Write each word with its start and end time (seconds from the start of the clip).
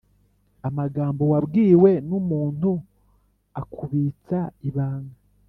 Amagambo 0.67 1.23
wabwiwe 1.31 1.91
n’umuntu 2.09 2.69
akubitsa 3.61 4.39
ibanga 4.67 5.15